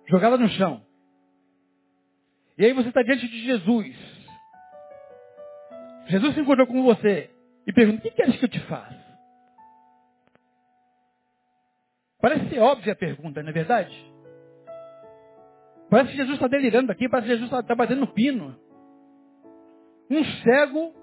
[0.08, 0.82] jogada no chão.
[2.62, 3.96] E aí você está diante de Jesus.
[6.06, 7.32] Jesus se encontrou com você
[7.66, 9.02] e pergunta, o que queres que eu te faça?
[12.22, 14.14] Parece ser óbvia a pergunta, não é verdade?
[15.90, 18.56] Parece que Jesus está delirando aqui, parece que Jesus está batendo pino.
[20.08, 20.94] Um cego,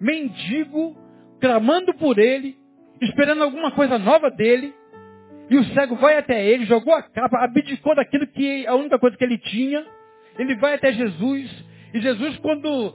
[0.00, 0.96] mendigo,
[1.40, 2.56] clamando por ele,
[3.02, 4.72] esperando alguma coisa nova dele,
[5.50, 9.16] e o cego vai até ele, jogou a capa, abdicou daquilo que a única coisa
[9.16, 9.84] que ele tinha,
[10.38, 12.94] ele vai até Jesus, e Jesus, quando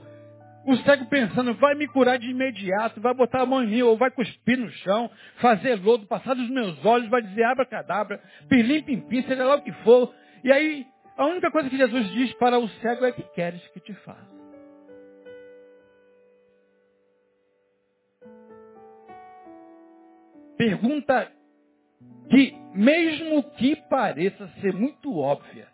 [0.66, 3.98] O cego pensando, vai me curar de imediato, vai botar a mão em mim, ou
[3.98, 9.22] vai cuspir no chão, fazer lodo, passar dos meus olhos, vai dizer abra-cadabra, pirlim, pim,
[9.22, 10.14] seja lá o que for.
[10.42, 10.86] E aí,
[11.18, 14.32] a única coisa que Jesus diz para o cego é que queres que te faça.
[20.56, 21.30] Pergunta
[22.30, 25.68] que, mesmo que pareça ser muito óbvia,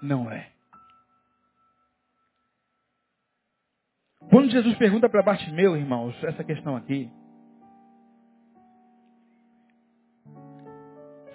[0.00, 0.57] não é.
[4.30, 7.10] Quando Jesus pergunta para Bartimeu, irmãos, essa questão aqui,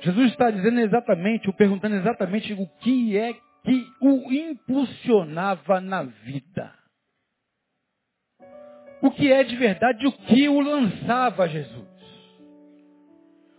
[0.02, 6.74] Jesus está dizendo exatamente, ou perguntando exatamente o que é que o impulsionava na vida.
[9.02, 11.88] O que é de verdade o que o lançava a Jesus.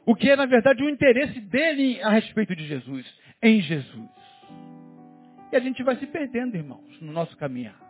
[0.07, 3.07] O que é, na verdade, o interesse dele a respeito de Jesus,
[3.43, 4.11] em Jesus.
[5.51, 7.84] E a gente vai se perdendo, irmãos, no nosso caminhar.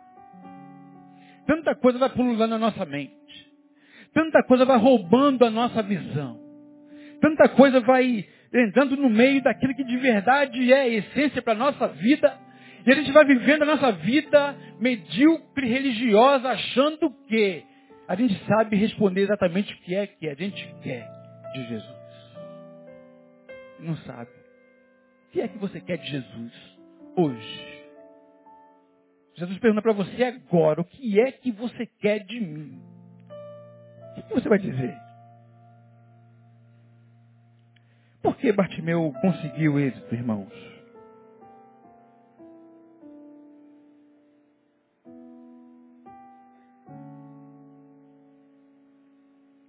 [1.45, 3.13] Tanta coisa vai pululando na nossa mente.
[4.13, 6.39] Tanta coisa vai roubando a nossa visão.
[7.21, 11.57] Tanta coisa vai entrando no meio daquilo que de verdade é a essência para a
[11.57, 12.37] nossa vida.
[12.85, 17.63] E a gente vai vivendo a nossa vida medíocre religiosa, achando que
[18.07, 21.07] a gente sabe responder exatamente o que é que a gente quer
[21.53, 21.95] de Jesus.
[23.79, 24.29] Não sabe.
[24.29, 26.53] O que é que você quer de Jesus
[27.17, 27.74] hoje?
[29.35, 32.81] Jesus pergunta para você agora, o que é que você quer de mim?
[34.17, 34.97] O que você vai dizer?
[38.21, 40.53] Por que Bartimeu conseguiu êxito, irmãos?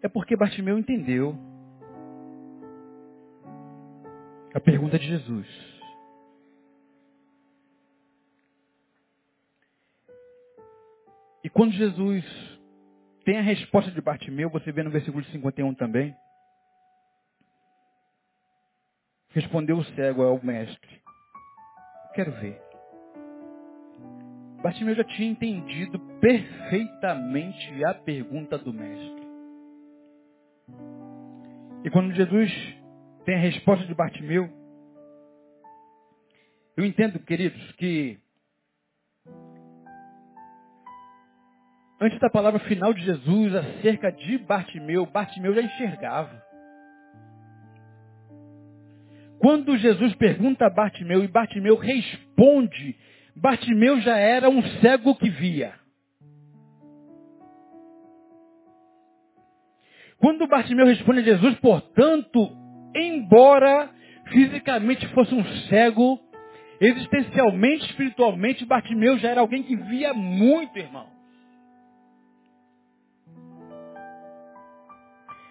[0.00, 1.37] É porque Bartimeu entendeu
[4.55, 5.76] a pergunta de Jesus.
[11.57, 12.23] Quando Jesus
[13.25, 16.14] tem a resposta de Bartimeu, você vê no versículo 51 também.
[19.31, 21.03] Respondeu o cego ao mestre.
[22.14, 22.61] Quero ver.
[24.62, 29.27] Bartimeu já tinha entendido perfeitamente a pergunta do mestre.
[31.85, 32.53] E quando Jesus
[33.25, 34.47] tem a resposta de Bartimeu,
[36.77, 38.19] eu entendo, queridos, que
[41.98, 46.44] Antes da palavra final de Jesus acerca de Bartimeu, Bartimeu já enxergava.
[49.38, 52.96] Quando Jesus pergunta a Bartimeu e Bartimeu responde,
[53.35, 55.72] Bartimeu já era um cego que via.
[60.18, 62.50] Quando Bartimeu responde a Jesus, portanto,
[62.94, 63.90] embora
[64.28, 66.18] fisicamente fosse um cego,
[66.78, 71.15] existencialmente, espiritualmente, Bartimeu já era alguém que via muito, irmão.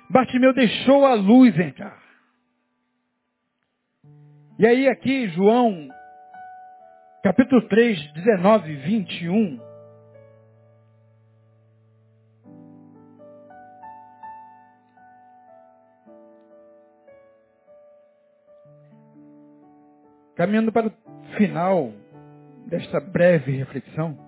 [0.10, 2.02] Bartimeu deixou a luz entrar.
[4.58, 5.89] E aí aqui, João,
[7.24, 9.60] capítulo 3, 19 e 21.
[20.36, 20.91] Caminhando para o
[21.38, 21.91] final
[22.68, 24.25] desta breve reflexão.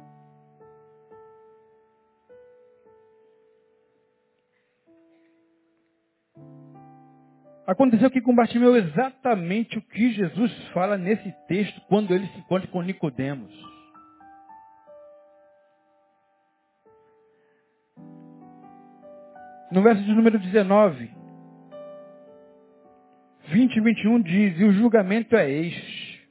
[7.68, 12.66] Aconteceu aqui com Bartimeu exatamente o que Jesus fala nesse texto quando ele se encontra
[12.70, 13.54] com Nicodemos.
[19.70, 21.12] No verso de número 19,
[23.50, 26.26] 20 e 21 diz, e o julgamento é este.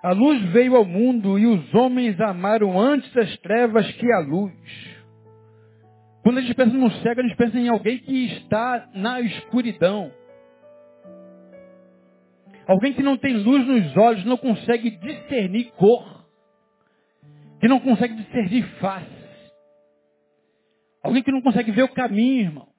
[0.00, 4.52] A luz veio ao mundo e os homens amaram antes as trevas que a luz
[6.24, 10.10] quando a gente pensa no cego, a gente pensa em alguém que está na escuridão.
[12.66, 16.24] Alguém que não tem luz nos olhos, não consegue discernir cor.
[17.60, 19.06] Que não consegue discernir face.
[21.02, 22.74] Alguém que não consegue ver o caminho, irmãos.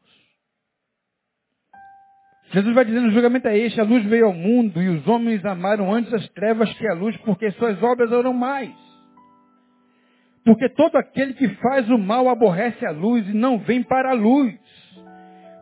[2.52, 5.46] Jesus vai dizendo, o julgamento é este, a luz veio ao mundo e os homens
[5.46, 8.85] amaram antes as trevas que a luz, porque suas obras eram mais.
[10.46, 14.14] Porque todo aquele que faz o mal aborrece a luz e não vem para a
[14.14, 14.54] luz,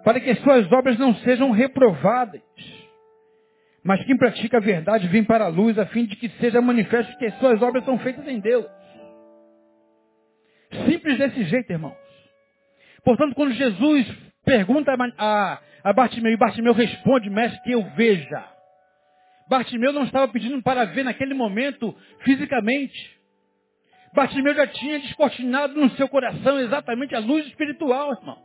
[0.03, 2.41] para que suas obras não sejam reprovadas.
[3.81, 7.17] Mas quem pratica a verdade vem para a luz, a fim de que seja manifesto
[7.17, 8.65] que as suas obras são feitas em Deus.
[10.85, 11.95] Simples desse jeito, irmãos.
[13.05, 14.05] Portanto, quando Jesus
[14.43, 18.45] pergunta a, a Bartimeu, e Bartimeu responde, mestre, que eu veja.
[19.49, 23.22] Bartimeu não estava pedindo para ver naquele momento fisicamente.
[24.13, 28.37] Bartimeu já tinha descortinado no seu coração exatamente a luz espiritual, irmão.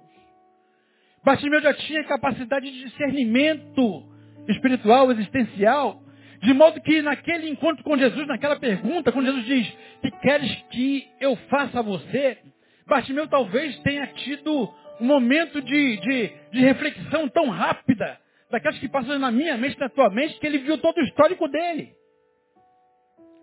[1.25, 4.03] Bartimeu já tinha capacidade de discernimento
[4.49, 6.03] espiritual, existencial,
[6.41, 11.07] de modo que naquele encontro com Jesus, naquela pergunta, quando Jesus diz, que queres que
[11.21, 12.39] eu faça a você?
[12.87, 18.19] Bartimeu talvez tenha tido um momento de, de, de reflexão tão rápida,
[18.51, 21.47] daquelas que passam na minha mente, na tua mente, que ele viu todo o histórico
[21.49, 21.97] dele.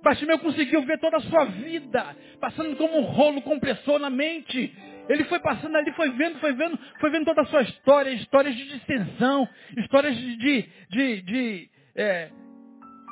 [0.06, 4.72] Bartimeu conseguiu ver toda a sua vida, passando como um rolo compressor na mente.
[5.10, 8.56] Ele foi passando ali, foi vendo, foi vendo, foi vendo toda a sua história, histórias
[8.56, 12.30] de distensão, histórias de, de, de, de é,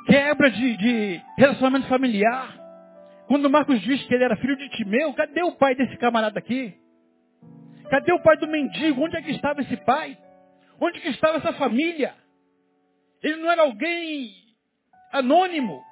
[0.06, 2.56] quebra de, de relacionamento familiar.
[3.26, 6.74] Quando Marcos diz que ele era filho de Timeu, cadê o pai desse camarada aqui?
[7.90, 9.02] Cadê o pai do mendigo?
[9.02, 10.16] Onde é que estava esse pai?
[10.80, 12.14] Onde que estava essa família?
[13.20, 14.32] Ele não era alguém
[15.12, 15.82] anônimo.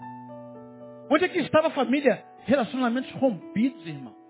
[1.11, 2.25] Onde é que estava a família?
[2.45, 4.23] Relacionamentos rompidos, irmãos.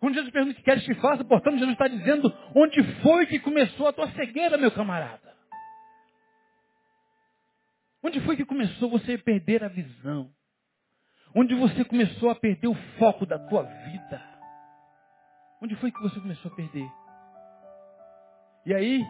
[0.00, 3.38] Quando Jesus pergunta o que queres que faça, portanto, Jesus está dizendo onde foi que
[3.38, 5.32] começou a tua cegueira, meu camarada.
[8.02, 10.28] Onde foi que começou você a perder a visão?
[11.34, 14.20] Onde você começou a perder o foco da tua vida?
[15.62, 16.90] Onde foi que você começou a perder?
[18.66, 19.04] E aí,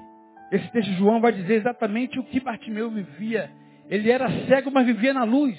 [0.51, 3.51] esse texto de João vai dizer exatamente o que Bartimeu vivia.
[3.89, 5.59] Ele era cego, mas vivia na luz.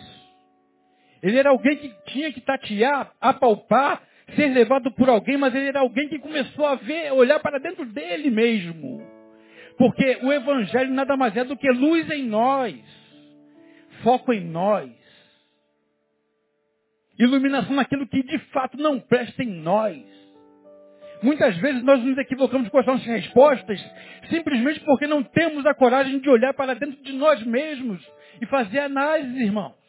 [1.24, 4.03] Ele era alguém que tinha que tatear, apalpar,
[4.36, 7.86] ser levado por alguém, mas ele era alguém que começou a ver, olhar para dentro
[7.86, 9.01] dele mesmo.
[9.78, 12.76] Porque o Evangelho nada mais é do que luz em nós,
[14.03, 14.91] foco em nós,
[17.17, 20.03] iluminação naquilo que de fato não presta em nós.
[21.21, 23.80] Muitas vezes nós nos equivocamos com as nossas respostas,
[24.30, 28.05] simplesmente porque não temos a coragem de olhar para dentro de nós mesmos
[28.41, 29.82] e fazer análise, irmãos.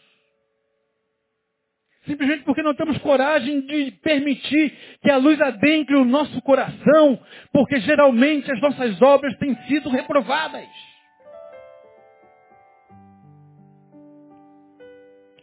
[2.06, 7.18] Simplesmente porque não temos coragem de permitir que a luz adentre o nosso coração,
[7.50, 10.68] porque geralmente as nossas obras têm sido reprovadas.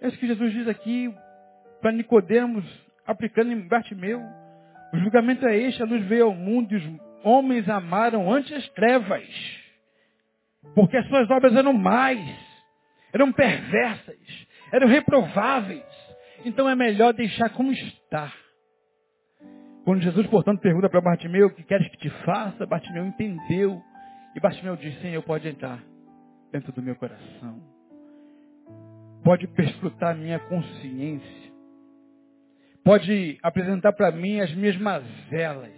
[0.01, 1.13] É isso que Jesus diz aqui
[1.81, 2.65] para Nicodemos,
[3.05, 4.21] aplicando em Bartimeu.
[4.93, 8.67] O julgamento é este, a luz veio ao mundo e os homens amaram antes as
[8.69, 9.23] trevas.
[10.75, 12.19] Porque as suas obras eram mais,
[13.13, 15.90] eram perversas, eram reprováveis.
[16.43, 18.33] Então é melhor deixar como está.
[19.83, 23.81] Quando Jesus, portanto, pergunta para Bartimeu o que queres que te faça, Bartimeu entendeu.
[24.35, 25.83] E Bartimeu disse, Senhor, pode entrar
[26.51, 27.61] dentro do meu coração.
[29.23, 31.51] Pode perscrutar minha consciência.
[32.83, 35.71] Pode apresentar para mim as minhas mazelas.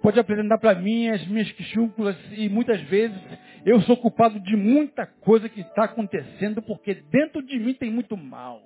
[0.00, 3.20] Pode apresentar para mim as minhas quixúnculas e muitas vezes
[3.66, 8.16] eu sou culpado de muita coisa que está acontecendo porque dentro de mim tem muito
[8.16, 8.62] mal.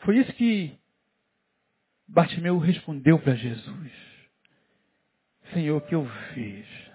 [0.00, 0.78] Foi isso que
[2.08, 3.92] Bartimeu respondeu para Jesus.
[5.52, 6.90] Senhor, que eu veja.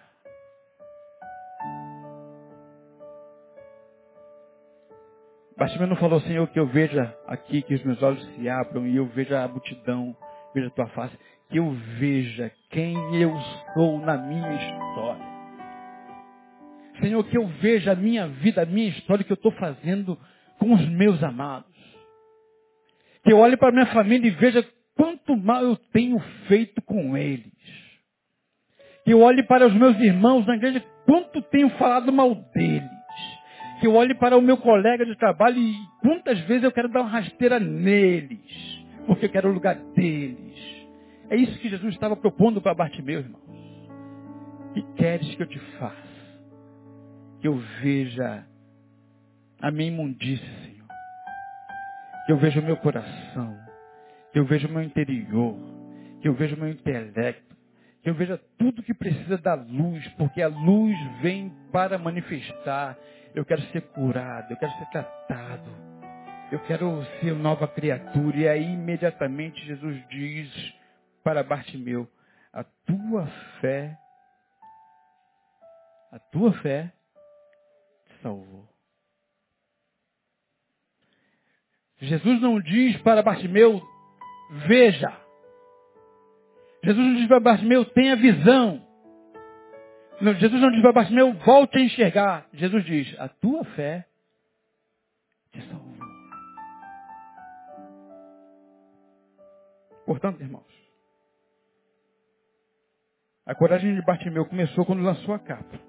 [5.58, 8.98] Bartimeu não falou, Senhor, que eu veja aqui, que os meus olhos se abram e
[8.98, 10.16] eu veja a multidão,
[10.54, 11.18] veja a tua face.
[11.50, 13.32] Que eu veja quem eu
[13.74, 15.36] sou na minha história.
[17.00, 20.18] Senhor, que eu veja a minha vida, a minha história que eu estou fazendo
[20.60, 21.75] com os meus amados.
[23.26, 24.64] Que eu olhe para minha família e veja
[24.96, 27.52] quanto mal eu tenho feito com eles.
[29.04, 32.90] Que eu olhe para os meus irmãos na igreja, quanto tenho falado mal deles.
[33.80, 37.02] Que eu olhe para o meu colega de trabalho e quantas vezes eu quero dar
[37.02, 38.40] uma rasteira neles.
[39.08, 40.86] Porque eu quero o lugar deles.
[41.30, 43.42] É isso que Jesus estava propondo para Bartimeu, irmãos.
[44.76, 45.96] Que queres que eu te faça?
[47.42, 48.46] Que eu veja
[49.60, 50.14] a minha.
[50.16, 50.40] Que
[52.28, 53.58] eu veja o meu coração.
[54.34, 55.56] Eu veja o meu interior.
[56.24, 57.56] Eu veja o meu intelecto.
[58.04, 60.08] Eu veja tudo que precisa da luz.
[60.18, 62.98] Porque a luz vem para manifestar.
[63.34, 64.52] Eu quero ser curado.
[64.52, 65.70] Eu quero ser tratado.
[66.52, 68.38] Eu quero ser nova criatura.
[68.38, 70.74] E aí imediatamente Jesus diz
[71.24, 72.08] para Bartimeu,
[72.54, 73.26] a tua
[73.60, 73.98] fé,
[76.12, 76.94] a tua fé
[78.06, 78.75] te salvou.
[82.00, 83.82] Jesus não diz para Bartimeu,
[84.68, 85.12] veja.
[86.84, 88.86] Jesus não diz para Bartimeu, tenha visão.
[90.22, 92.48] Jesus não diz para Bartimeu, volte a enxergar.
[92.54, 94.06] Jesus diz, a tua fé
[95.52, 95.96] te salvou.
[100.06, 100.64] Portanto, irmãos,
[103.46, 105.80] a coragem de Bartimeu começou quando lançou a capa.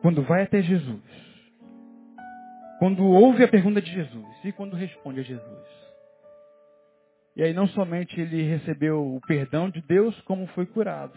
[0.00, 1.27] Quando vai até Jesus.
[2.78, 5.88] Quando ouve a pergunta de Jesus e quando responde a Jesus.
[7.34, 11.16] E aí não somente ele recebeu o perdão de Deus, como foi curado.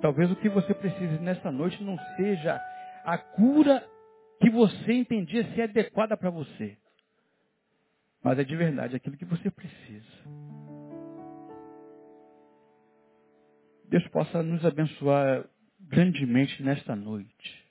[0.00, 2.60] Talvez o que você precise nesta noite não seja
[3.04, 3.86] a cura
[4.40, 6.76] que você entendia ser adequada para você.
[8.22, 10.12] Mas é de verdade aquilo que você precisa.
[13.88, 15.44] Deus possa nos abençoar
[15.80, 17.61] grandemente nesta noite.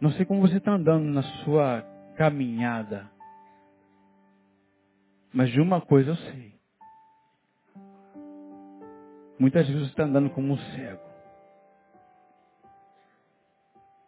[0.00, 1.82] Não sei como você está andando na sua
[2.16, 3.10] caminhada.
[5.32, 6.54] Mas de uma coisa eu sei.
[9.38, 11.10] Muitas vezes você está andando como um cego.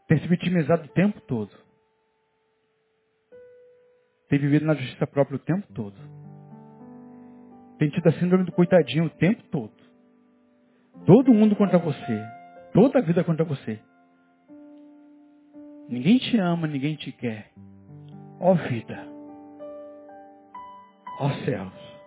[0.08, 1.50] Tem se vitimizado o tempo todo.
[4.28, 5.96] Tem vivido na justiça própria o tempo todo.
[7.78, 9.72] Tem tido a síndrome do coitadinho o tempo todo.
[11.04, 12.26] Todo mundo contra você.
[12.72, 13.78] Toda a vida contra você.
[15.92, 17.50] Ninguém te ama, ninguém te quer.
[18.40, 19.06] Ó vida.
[21.20, 21.98] Ó céus.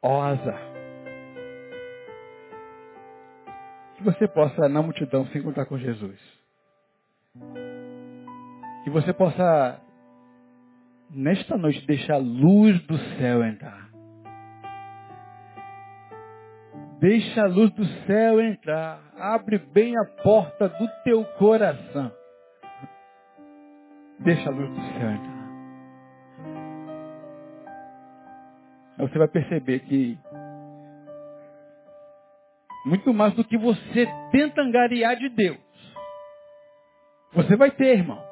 [0.00, 0.62] Ó azar.
[3.96, 6.16] Que você possa, na multidão, se encontrar com Jesus.
[8.84, 9.80] Que você possa,
[11.10, 13.83] nesta noite, deixar a luz do céu entrar.
[17.04, 18.98] Deixa a luz do céu entrar.
[19.18, 22.10] Abre bem a porta do teu coração.
[24.20, 25.44] Deixa a luz do céu entrar.
[28.96, 30.18] Aí você vai perceber que
[32.86, 35.58] muito mais do que você tenta angariar de Deus,
[37.34, 38.24] você vai ter, irmão.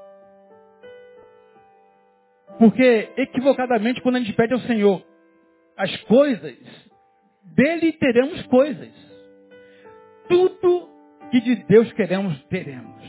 [2.59, 5.05] Porque equivocadamente, quando a gente pede ao Senhor
[5.77, 6.92] as coisas,
[7.45, 8.93] dele teremos coisas.
[10.29, 10.89] Tudo
[11.31, 13.03] que de Deus queremos, teremos.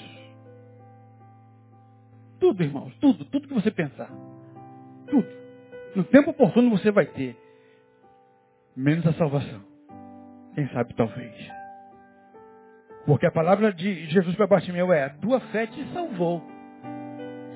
[2.39, 4.09] Tudo, irmãos, tudo, tudo que você pensar.
[5.07, 5.27] Tudo.
[5.95, 7.37] No tempo oportuno você vai ter.
[8.75, 9.61] Menos a salvação.
[10.55, 11.33] Quem sabe talvez.
[13.05, 16.41] Porque a palavra de Jesus para Bartimeu é, a tua fé te salvou.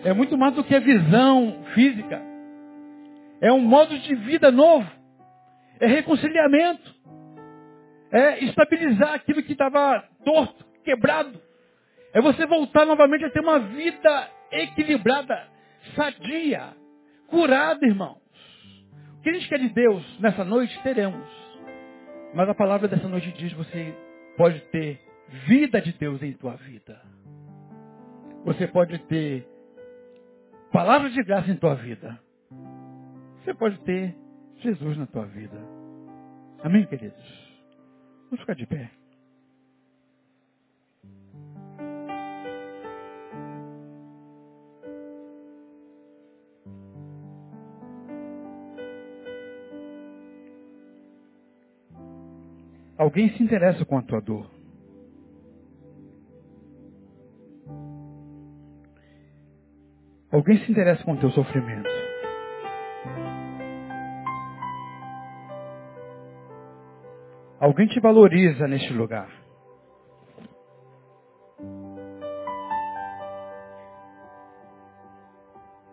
[0.03, 2.21] É muito mais do que a visão física.
[3.41, 4.89] É um modo de vida novo.
[5.80, 6.95] É reconciliamento.
[8.11, 11.39] É estabilizar aquilo que estava torto, quebrado.
[12.13, 15.47] É você voltar novamente a ter uma vida equilibrada,
[15.95, 16.73] sadia,
[17.28, 18.21] curada, irmãos.
[19.17, 21.28] O que a gente quer de Deus nessa noite, teremos.
[22.34, 23.93] Mas a palavra dessa noite diz, você
[24.38, 25.01] pode ter
[25.47, 27.01] vida de Deus em tua vida.
[28.45, 29.45] Você pode ter
[30.71, 32.17] palavra de graça em tua vida.
[33.43, 34.15] Você pode ter
[34.60, 35.58] Jesus na tua vida.
[36.64, 37.47] Amém, queridos?
[38.30, 38.91] Vamos ficar de pé.
[52.97, 54.49] Alguém se interessa com a tua dor.
[60.32, 61.97] Alguém se interessa com o teu sofrimento.
[67.60, 69.30] Alguém te valoriza neste lugar.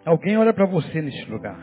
[0.05, 1.59] Alguém olha para você neste lugar.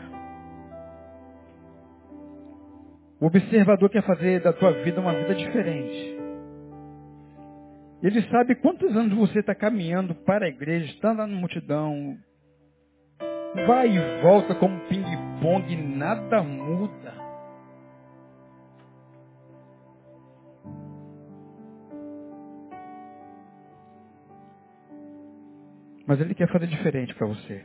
[3.20, 6.18] O observador quer fazer da tua vida uma vida diferente.
[8.02, 12.16] Ele sabe quantos anos você está caminhando para a igreja, está lá na multidão,
[13.64, 17.21] vai e volta como ping-pong, nada muda.
[26.12, 27.64] Mas ele quer fazer diferente para você.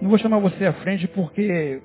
[0.00, 1.82] Não vou chamar você à frente porque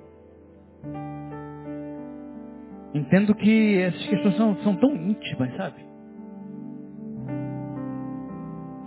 [2.93, 5.83] entendo que essas questões são, são tão íntimas, sabe?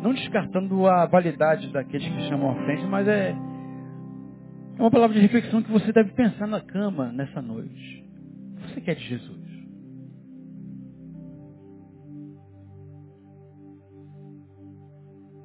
[0.00, 5.22] Não descartando a validade daqueles que chamam à frente, mas é, é uma palavra de
[5.22, 8.08] reflexão que você deve pensar na cama nessa noite.
[8.60, 9.51] Você quer de Jesus?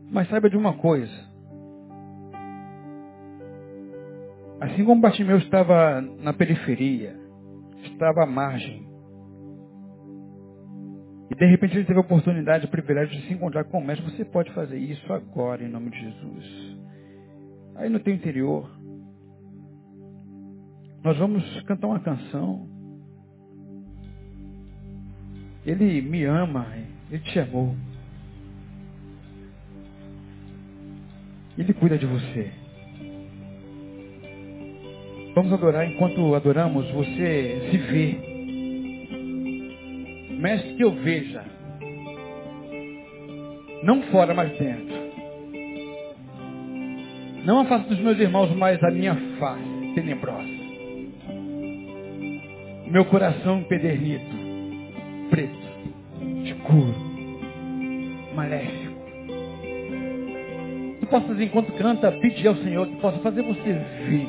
[0.10, 1.28] Mas saiba de uma coisa.
[4.60, 7.16] Assim como Bartimeu estava na periferia,
[7.84, 8.88] estava à margem,
[11.30, 14.10] e de repente ele teve a oportunidade, o privilégio de se encontrar com o mestre,
[14.10, 16.78] você pode fazer isso agora, em nome de Jesus.
[17.76, 18.70] Aí no teu interior,
[21.04, 22.68] nós vamos cantar uma canção.
[25.66, 26.66] Ele me ama,
[27.12, 27.76] Ele te amou.
[31.58, 32.52] Ele cuida de você.
[35.34, 38.18] Vamos adorar, enquanto adoramos, você se vê.
[40.40, 41.44] Mestre, que eu veja.
[43.84, 44.98] Não fora, mas dentro.
[47.46, 50.58] Não a face dos meus irmãos, mas a minha face tenebrosa.
[52.88, 54.26] Meu coração empedernido,
[55.30, 55.58] preto,
[56.46, 56.96] escuro,
[58.36, 58.87] maléfico.
[61.08, 64.28] Tu possas, enquanto canta, pedir ao Senhor que possa fazer você ver,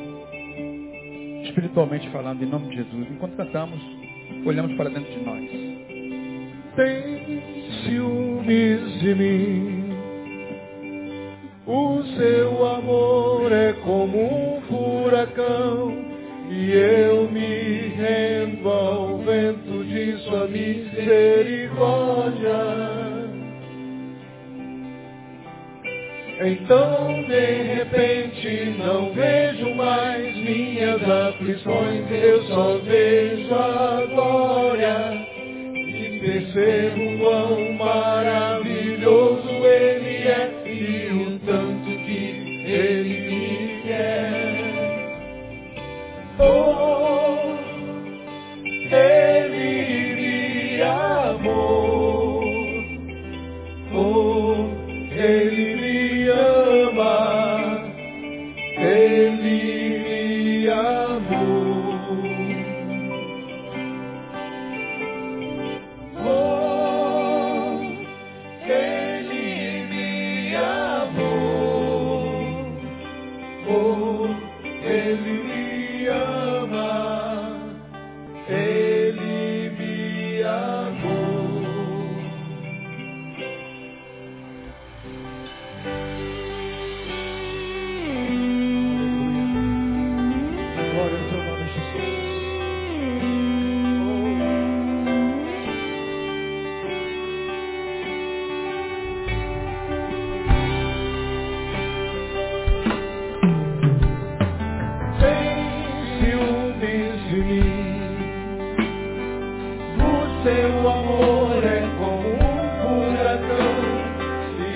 [1.43, 3.05] espiritualmente falando, em nome de Jesus.
[3.11, 3.81] Enquanto cantamos,
[4.45, 5.43] olhamos para dentro de nós.
[6.77, 7.43] Tem
[7.83, 9.89] ciúmes de mim.
[11.67, 15.93] O seu amor é como um furacão
[16.49, 23.28] e eu me rendo ao vento de sua misericórdia.
[26.41, 35.27] Então de repente não vejo mais minhas aflições, eu só vejo a glória
[35.75, 39.38] e percebo quão maravilhoso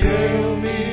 [0.03, 0.92] E eu me